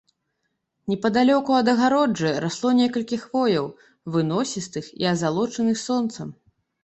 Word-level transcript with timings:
Непадалёку 0.91 1.51
ад 1.57 1.67
агароджы 1.73 2.31
расло 2.45 2.71
некалькі 2.79 3.19
хвояў, 3.25 3.67
выносістых 4.15 4.85
і 5.03 5.09
азалочаных 5.13 5.77
сонцам. 5.85 6.33